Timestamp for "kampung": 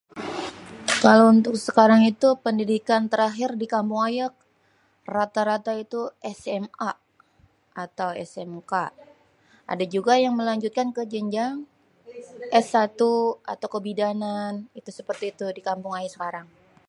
3.73-4.01, 15.67-15.93